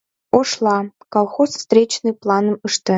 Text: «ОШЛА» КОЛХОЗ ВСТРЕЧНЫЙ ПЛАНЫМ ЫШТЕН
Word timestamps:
«ОШЛА» 0.39 0.77
КОЛХОЗ 1.13 1.51
ВСТРЕЧНЫЙ 1.59 2.13
ПЛАНЫМ 2.21 2.55
ЫШТЕН 2.67 2.89